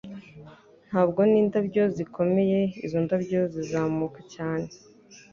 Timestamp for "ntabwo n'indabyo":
0.89-1.83